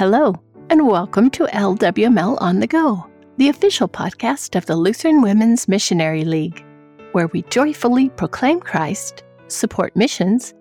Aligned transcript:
Hello, 0.00 0.34
and 0.70 0.86
welcome 0.86 1.28
to 1.28 1.44
LWML 1.44 2.40
On 2.40 2.58
the 2.58 2.66
Go, 2.66 3.06
the 3.36 3.50
official 3.50 3.86
podcast 3.86 4.56
of 4.56 4.64
the 4.64 4.74
Lutheran 4.74 5.20
Women's 5.20 5.68
Missionary 5.68 6.24
League, 6.24 6.64
where 7.12 7.26
we 7.26 7.42
joyfully 7.50 8.08
proclaim 8.08 8.60
Christ, 8.60 9.24
support 9.48 9.94
missions, 9.94 10.54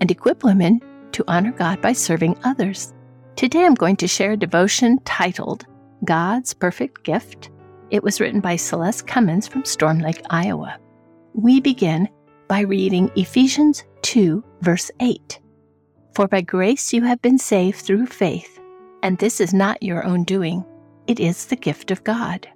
and 0.00 0.10
equip 0.10 0.42
women 0.42 0.80
to 1.12 1.22
honor 1.28 1.52
God 1.52 1.82
by 1.82 1.92
serving 1.92 2.38
others. 2.42 2.94
Today 3.34 3.66
I'm 3.66 3.74
going 3.74 3.96
to 3.96 4.08
share 4.08 4.32
a 4.32 4.36
devotion 4.38 4.98
titled 5.04 5.66
God's 6.06 6.54
Perfect 6.54 7.04
Gift. 7.04 7.50
It 7.90 8.02
was 8.02 8.18
written 8.18 8.40
by 8.40 8.56
Celeste 8.56 9.06
Cummins 9.06 9.46
from 9.46 9.66
Storm 9.66 9.98
Lake, 9.98 10.22
Iowa. 10.30 10.78
We 11.34 11.60
begin 11.60 12.08
by 12.48 12.60
reading 12.60 13.10
Ephesians 13.14 13.84
2, 14.00 14.42
verse 14.62 14.90
8. 15.00 15.38
For 16.14 16.26
by 16.26 16.40
grace 16.40 16.94
you 16.94 17.02
have 17.02 17.20
been 17.20 17.36
saved 17.36 17.80
through 17.80 18.06
faith, 18.06 18.55
and 19.06 19.18
this 19.18 19.40
is 19.40 19.54
not 19.54 19.80
your 19.84 20.04
own 20.04 20.24
doing, 20.24 20.64
it 21.06 21.20
is 21.20 21.46
the 21.46 21.54
gift 21.54 21.92
of 21.92 22.02
God. 22.02 22.48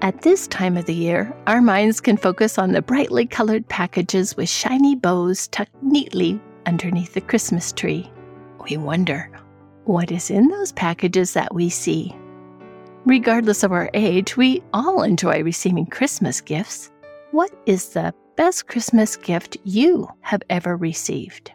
At 0.00 0.22
this 0.22 0.46
time 0.46 0.78
of 0.78 0.86
the 0.86 0.94
year, 0.94 1.36
our 1.46 1.60
minds 1.60 2.00
can 2.00 2.16
focus 2.16 2.56
on 2.56 2.72
the 2.72 2.80
brightly 2.80 3.26
colored 3.26 3.68
packages 3.68 4.34
with 4.34 4.48
shiny 4.48 4.94
bows 4.94 5.48
tucked 5.48 5.74
neatly 5.82 6.40
underneath 6.64 7.12
the 7.12 7.20
Christmas 7.20 7.70
tree. 7.70 8.10
We 8.64 8.78
wonder, 8.78 9.30
what 9.84 10.10
is 10.10 10.30
in 10.30 10.48
those 10.48 10.72
packages 10.72 11.34
that 11.34 11.54
we 11.54 11.68
see? 11.68 12.16
Regardless 13.04 13.62
of 13.62 13.72
our 13.72 13.90
age, 13.92 14.38
we 14.38 14.62
all 14.72 15.02
enjoy 15.02 15.42
receiving 15.42 15.84
Christmas 15.84 16.40
gifts. 16.40 16.90
What 17.32 17.52
is 17.66 17.90
the 17.90 18.14
best 18.36 18.68
Christmas 18.68 19.16
gift 19.16 19.58
you 19.64 20.08
have 20.22 20.42
ever 20.48 20.78
received? 20.78 21.52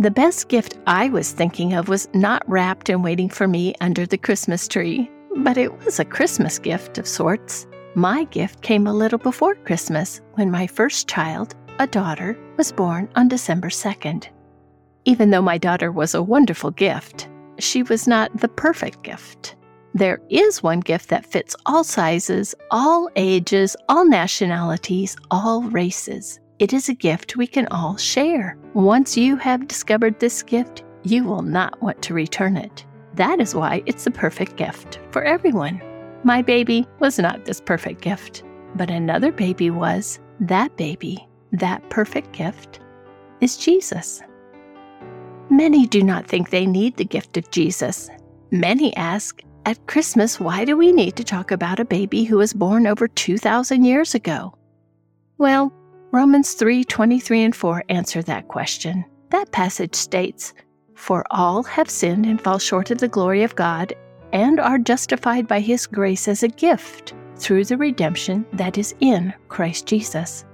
The 0.00 0.10
best 0.10 0.48
gift 0.48 0.78
I 0.86 1.10
was 1.10 1.30
thinking 1.30 1.74
of 1.74 1.88
was 1.88 2.08
not 2.14 2.42
wrapped 2.48 2.88
and 2.88 3.04
waiting 3.04 3.28
for 3.28 3.46
me 3.46 3.74
under 3.82 4.06
the 4.06 4.16
Christmas 4.16 4.66
tree, 4.66 5.10
but 5.36 5.58
it 5.58 5.84
was 5.84 6.00
a 6.00 6.06
Christmas 6.06 6.58
gift 6.58 6.96
of 6.96 7.06
sorts. 7.06 7.66
My 7.94 8.24
gift 8.24 8.62
came 8.62 8.86
a 8.86 8.94
little 8.94 9.18
before 9.18 9.56
Christmas 9.56 10.22
when 10.36 10.50
my 10.50 10.66
first 10.66 11.06
child, 11.06 11.54
a 11.78 11.86
daughter, 11.86 12.38
was 12.56 12.72
born 12.72 13.10
on 13.14 13.28
December 13.28 13.68
2nd. 13.68 14.28
Even 15.04 15.28
though 15.28 15.42
my 15.42 15.58
daughter 15.58 15.92
was 15.92 16.14
a 16.14 16.22
wonderful 16.22 16.70
gift, 16.70 17.28
she 17.58 17.82
was 17.82 18.08
not 18.08 18.34
the 18.34 18.48
perfect 18.48 19.02
gift. 19.02 19.54
There 19.92 20.22
is 20.30 20.62
one 20.62 20.80
gift 20.80 21.10
that 21.10 21.26
fits 21.26 21.54
all 21.66 21.84
sizes, 21.84 22.54
all 22.70 23.10
ages, 23.16 23.76
all 23.90 24.08
nationalities, 24.08 25.14
all 25.30 25.64
races. 25.64 26.40
It 26.60 26.74
is 26.74 26.90
a 26.90 26.94
gift 26.94 27.38
we 27.38 27.46
can 27.46 27.66
all 27.68 27.96
share. 27.96 28.58
Once 28.74 29.16
you 29.16 29.36
have 29.36 29.66
discovered 29.66 30.20
this 30.20 30.42
gift, 30.42 30.84
you 31.04 31.24
will 31.24 31.40
not 31.40 31.80
want 31.80 32.02
to 32.02 32.12
return 32.12 32.54
it. 32.58 32.84
That 33.14 33.40
is 33.40 33.54
why 33.54 33.82
it's 33.86 34.04
the 34.04 34.10
perfect 34.10 34.56
gift 34.56 35.00
for 35.10 35.22
everyone. 35.24 35.80
My 36.22 36.42
baby 36.42 36.86
was 36.98 37.18
not 37.18 37.46
this 37.46 37.62
perfect 37.62 38.02
gift, 38.02 38.44
but 38.74 38.90
another 38.90 39.32
baby 39.32 39.70
was. 39.70 40.20
That 40.38 40.76
baby, 40.76 41.26
that 41.52 41.88
perfect 41.88 42.32
gift, 42.32 42.80
is 43.40 43.56
Jesus. 43.56 44.20
Many 45.48 45.86
do 45.86 46.02
not 46.02 46.26
think 46.26 46.50
they 46.50 46.66
need 46.66 46.98
the 46.98 47.06
gift 47.06 47.38
of 47.38 47.50
Jesus. 47.50 48.10
Many 48.50 48.94
ask, 48.98 49.40
at 49.64 49.86
Christmas, 49.86 50.38
why 50.38 50.66
do 50.66 50.76
we 50.76 50.92
need 50.92 51.16
to 51.16 51.24
talk 51.24 51.52
about 51.52 51.80
a 51.80 51.86
baby 51.86 52.24
who 52.24 52.36
was 52.36 52.52
born 52.52 52.86
over 52.86 53.08
2,000 53.08 53.82
years 53.82 54.14
ago? 54.14 54.54
Well, 55.38 55.72
Romans 56.12 56.54
3 56.54 56.82
23 56.82 57.44
and 57.44 57.54
4 57.54 57.84
answer 57.88 58.20
that 58.22 58.48
question. 58.48 59.04
That 59.30 59.52
passage 59.52 59.94
states, 59.94 60.54
For 60.96 61.24
all 61.30 61.62
have 61.62 61.88
sinned 61.88 62.26
and 62.26 62.40
fall 62.40 62.58
short 62.58 62.90
of 62.90 62.98
the 62.98 63.06
glory 63.06 63.44
of 63.44 63.54
God, 63.54 63.92
and 64.32 64.58
are 64.58 64.78
justified 64.78 65.46
by 65.46 65.60
his 65.60 65.86
grace 65.86 66.26
as 66.26 66.42
a 66.42 66.48
gift 66.48 67.14
through 67.36 67.64
the 67.64 67.76
redemption 67.76 68.44
that 68.52 68.76
is 68.76 68.92
in 68.98 69.32
Christ 69.48 69.86
Jesus. 69.86 70.44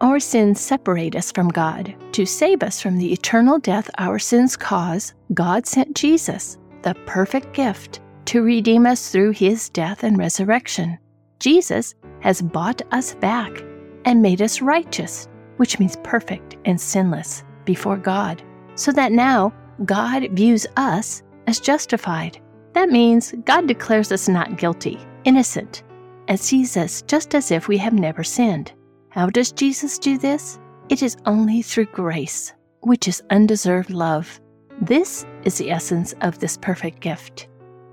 Our 0.00 0.18
sins 0.18 0.58
separate 0.58 1.16
us 1.16 1.30
from 1.30 1.48
God. 1.48 1.94
To 2.12 2.24
save 2.24 2.62
us 2.62 2.80
from 2.80 2.96
the 2.96 3.12
eternal 3.12 3.58
death 3.58 3.90
our 3.98 4.18
sins 4.18 4.56
cause, 4.56 5.12
God 5.34 5.66
sent 5.66 5.94
Jesus, 5.94 6.56
the 6.80 6.94
perfect 7.04 7.52
gift, 7.52 8.00
to 8.24 8.42
redeem 8.42 8.86
us 8.86 9.10
through 9.10 9.32
his 9.32 9.68
death 9.68 10.02
and 10.02 10.16
resurrection. 10.16 10.98
Jesus 11.40 11.94
has 12.20 12.40
bought 12.40 12.80
us 12.90 13.14
back 13.16 13.62
and 14.04 14.22
made 14.22 14.42
us 14.42 14.60
righteous, 14.60 15.28
which 15.56 15.78
means 15.78 15.96
perfect 16.02 16.56
and 16.64 16.80
sinless 16.80 17.44
before 17.64 17.96
God, 17.96 18.42
so 18.74 18.92
that 18.92 19.12
now 19.12 19.52
God 19.84 20.28
views 20.32 20.66
us 20.76 21.22
as 21.46 21.60
justified. 21.60 22.40
That 22.72 22.90
means 22.90 23.34
God 23.44 23.66
declares 23.66 24.12
us 24.12 24.28
not 24.28 24.56
guilty, 24.56 24.98
innocent, 25.24 25.82
and 26.28 26.38
sees 26.38 26.76
us 26.76 27.02
just 27.02 27.34
as 27.34 27.50
if 27.50 27.68
we 27.68 27.76
have 27.78 27.92
never 27.92 28.24
sinned. 28.24 28.72
How 29.10 29.28
does 29.28 29.52
Jesus 29.52 29.98
do 29.98 30.16
this? 30.18 30.58
It 30.88 31.02
is 31.02 31.16
only 31.26 31.62
through 31.62 31.86
grace, 31.86 32.54
which 32.80 33.08
is 33.08 33.22
undeserved 33.30 33.90
love. 33.90 34.40
This 34.80 35.26
is 35.44 35.58
the 35.58 35.70
essence 35.70 36.14
of 36.22 36.38
this 36.38 36.56
perfect 36.56 37.00
gift. 37.00 37.48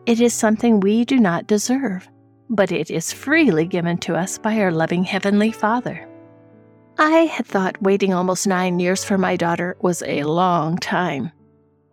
It 0.06 0.22
is 0.22 0.34
something 0.34 0.80
we 0.80 1.06
do 1.06 1.20
not 1.20 1.46
deserve, 1.47 2.08
but 2.49 2.71
it 2.71 2.89
is 2.89 3.13
freely 3.13 3.65
given 3.65 3.97
to 3.99 4.15
us 4.15 4.37
by 4.37 4.59
our 4.59 4.71
loving 4.71 5.03
Heavenly 5.03 5.51
Father. 5.51 6.07
I 6.97 7.21
had 7.31 7.45
thought 7.45 7.81
waiting 7.81 8.13
almost 8.13 8.47
nine 8.47 8.79
years 8.79 9.03
for 9.03 9.17
my 9.17 9.35
daughter 9.35 9.77
was 9.81 10.03
a 10.03 10.23
long 10.23 10.77
time. 10.77 11.31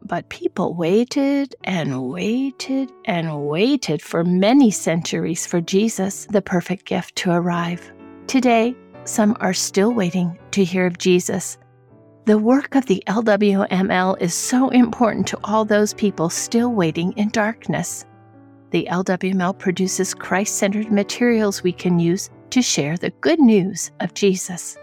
But 0.02 0.28
people 0.28 0.74
waited 0.74 1.54
and 1.64 2.08
waited 2.08 2.92
and 3.04 3.46
waited 3.46 4.02
for 4.02 4.24
many 4.24 4.70
centuries 4.70 5.46
for 5.46 5.60
Jesus, 5.60 6.26
the 6.30 6.42
perfect 6.42 6.86
gift, 6.86 7.16
to 7.16 7.30
arrive. 7.30 7.92
Today, 8.26 8.74
some 9.04 9.36
are 9.40 9.54
still 9.54 9.92
waiting 9.92 10.38
to 10.52 10.64
hear 10.64 10.86
of 10.86 10.98
Jesus. 10.98 11.58
The 12.24 12.38
work 12.38 12.74
of 12.74 12.86
the 12.86 13.02
LWML 13.06 14.20
is 14.20 14.34
so 14.34 14.68
important 14.70 15.28
to 15.28 15.38
all 15.44 15.64
those 15.64 15.94
people 15.94 16.28
still 16.28 16.72
waiting 16.72 17.12
in 17.12 17.28
darkness. 17.28 18.04
The 18.70 18.88
LWML 18.90 19.58
produces 19.58 20.14
Christ 20.14 20.56
centered 20.56 20.90
materials 20.90 21.62
we 21.62 21.72
can 21.72 21.98
use 21.98 22.30
to 22.50 22.62
share 22.62 22.96
the 22.96 23.10
good 23.20 23.38
news 23.38 23.92
of 24.00 24.14
Jesus. 24.14 24.76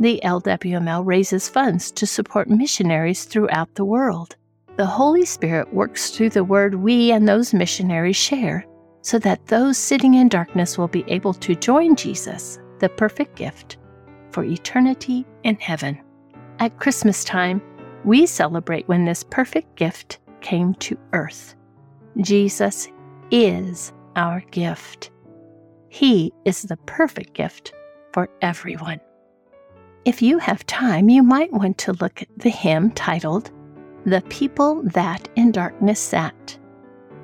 The 0.00 0.20
LWML 0.24 1.06
raises 1.06 1.48
funds 1.48 1.90
to 1.92 2.06
support 2.06 2.48
missionaries 2.48 3.24
throughout 3.24 3.74
the 3.74 3.84
world. 3.84 4.36
The 4.76 4.86
Holy 4.86 5.24
Spirit 5.24 5.72
works 5.72 6.10
through 6.10 6.30
the 6.30 6.44
word 6.44 6.74
we 6.74 7.12
and 7.12 7.28
those 7.28 7.54
missionaries 7.54 8.16
share 8.16 8.64
so 9.02 9.18
that 9.20 9.46
those 9.46 9.78
sitting 9.78 10.14
in 10.14 10.28
darkness 10.28 10.76
will 10.76 10.88
be 10.88 11.04
able 11.06 11.34
to 11.34 11.54
join 11.54 11.96
Jesus, 11.96 12.58
the 12.78 12.88
perfect 12.88 13.36
gift, 13.36 13.78
for 14.30 14.44
eternity 14.44 15.26
in 15.44 15.56
heaven. 15.56 16.00
At 16.58 16.78
Christmas 16.78 17.24
time, 17.24 17.62
we 18.04 18.26
celebrate 18.26 18.88
when 18.88 19.04
this 19.04 19.22
perfect 19.22 19.76
gift 19.76 20.18
came 20.40 20.74
to 20.74 20.98
earth. 21.12 21.54
Jesus 22.18 22.88
is 23.30 23.92
our 24.16 24.40
gift. 24.50 25.10
He 25.88 26.32
is 26.44 26.62
the 26.62 26.76
perfect 26.78 27.34
gift 27.34 27.72
for 28.12 28.28
everyone. 28.42 29.00
If 30.04 30.22
you 30.22 30.38
have 30.38 30.66
time, 30.66 31.08
you 31.08 31.22
might 31.22 31.52
want 31.52 31.78
to 31.78 31.92
look 31.94 32.22
at 32.22 32.28
the 32.38 32.50
hymn 32.50 32.90
titled, 32.92 33.50
The 34.06 34.22
People 34.28 34.82
That 34.82 35.28
in 35.36 35.52
Darkness 35.52 36.00
Sat. 36.00 36.58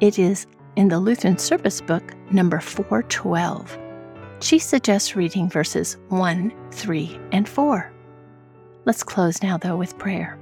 It 0.00 0.18
is 0.18 0.46
in 0.76 0.88
the 0.88 0.98
Lutheran 0.98 1.38
Service 1.38 1.80
Book, 1.80 2.14
number 2.30 2.60
412. 2.60 3.78
She 4.40 4.58
suggests 4.58 5.16
reading 5.16 5.48
verses 5.48 5.96
1, 6.10 6.52
3, 6.70 7.20
and 7.32 7.48
4. 7.48 7.92
Let's 8.84 9.02
close 9.02 9.42
now, 9.42 9.56
though, 9.56 9.76
with 9.76 9.98
prayer. 9.98 10.38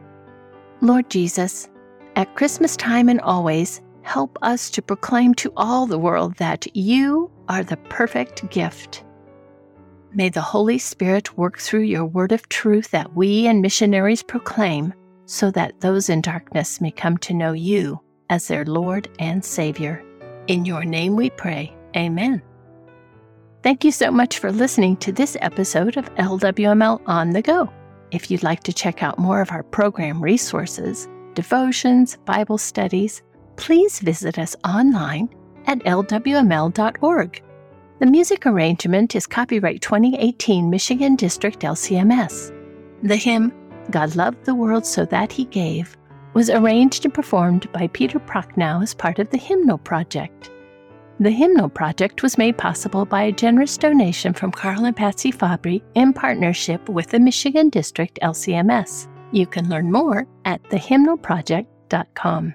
Lord 0.81 1.08
Jesus, 1.08 1.69
at 2.17 2.34
Christmas 2.34 2.76
time 2.76 3.08
and 3.08 3.20
always, 3.20 3.81
help 4.04 4.38
us 4.42 4.70
to 4.70 4.82
proclaim 4.82 5.34
to 5.34 5.52
all 5.56 5.86
the 5.86 5.98
world 5.98 6.36
that 6.36 6.66
you 6.76 7.30
are 7.48 7.64
the 7.64 7.76
perfect 7.88 8.48
gift. 8.50 9.02
May 10.12 10.28
the 10.28 10.40
Holy 10.40 10.78
Spirit 10.78 11.36
work 11.36 11.58
through 11.58 11.80
your 11.80 12.04
word 12.04 12.30
of 12.30 12.48
truth 12.48 12.90
that 12.92 13.14
we 13.16 13.46
and 13.48 13.60
missionaries 13.60 14.22
proclaim, 14.22 14.94
so 15.26 15.50
that 15.52 15.80
those 15.80 16.08
in 16.08 16.20
darkness 16.20 16.80
may 16.80 16.90
come 16.90 17.16
to 17.18 17.34
know 17.34 17.52
you 17.52 17.98
as 18.30 18.46
their 18.46 18.64
Lord 18.64 19.08
and 19.18 19.44
Savior. 19.44 20.04
In 20.46 20.64
your 20.64 20.84
name 20.84 21.16
we 21.16 21.30
pray. 21.30 21.74
Amen. 21.96 22.42
Thank 23.62 23.82
you 23.84 23.90
so 23.90 24.10
much 24.10 24.38
for 24.38 24.52
listening 24.52 24.98
to 24.98 25.10
this 25.10 25.36
episode 25.40 25.96
of 25.96 26.14
LWML 26.16 27.00
On 27.06 27.30
the 27.30 27.42
Go. 27.42 27.72
If 28.10 28.30
you'd 28.30 28.42
like 28.42 28.62
to 28.64 28.72
check 28.72 29.02
out 29.02 29.18
more 29.18 29.40
of 29.40 29.50
our 29.50 29.62
program 29.62 30.22
resources, 30.22 31.08
devotions, 31.34 32.18
Bible 32.26 32.58
studies, 32.58 33.22
please 33.56 34.00
visit 34.00 34.38
us 34.38 34.56
online 34.64 35.28
at 35.66 35.78
lwml.org. 35.80 37.42
The 38.00 38.06
music 38.06 38.46
arrangement 38.46 39.14
is 39.14 39.26
copyright 39.26 39.80
2018 39.80 40.68
Michigan 40.68 41.16
District 41.16 41.60
LCMS. 41.60 42.52
The 43.02 43.16
hymn, 43.16 43.52
God 43.90 44.16
Loved 44.16 44.44
the 44.44 44.54
World 44.54 44.84
So 44.84 45.04
That 45.04 45.32
He 45.32 45.44
Gave, 45.44 45.96
was 46.34 46.50
arranged 46.50 47.04
and 47.04 47.14
performed 47.14 47.70
by 47.72 47.86
Peter 47.88 48.18
Prochnow 48.18 48.82
as 48.82 48.94
part 48.94 49.18
of 49.18 49.30
the 49.30 49.38
Hymnal 49.38 49.78
Project. 49.78 50.50
The 51.20 51.30
Hymnal 51.30 51.68
Project 51.68 52.24
was 52.24 52.36
made 52.36 52.58
possible 52.58 53.04
by 53.04 53.22
a 53.22 53.32
generous 53.32 53.76
donation 53.78 54.32
from 54.32 54.50
Carl 54.50 54.84
and 54.84 54.96
Patsy 54.96 55.30
Fabry 55.30 55.82
in 55.94 56.12
partnership 56.12 56.88
with 56.88 57.06
the 57.06 57.20
Michigan 57.20 57.68
District 57.68 58.18
LCMS. 58.20 59.06
You 59.30 59.46
can 59.46 59.68
learn 59.68 59.92
more 59.92 60.26
at 60.44 60.62
thehymnalproject.com. 60.64 62.54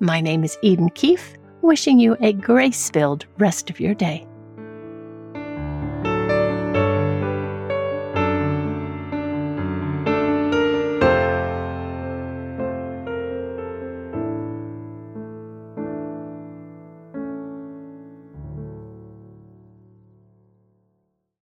My 0.00 0.20
name 0.20 0.44
is 0.44 0.56
Eden 0.62 0.90
Keefe, 0.90 1.36
wishing 1.60 1.98
you 1.98 2.16
a 2.20 2.32
grace 2.32 2.88
filled 2.88 3.26
rest 3.36 3.68
of 3.68 3.80
your 3.80 3.94
day. 3.94 4.27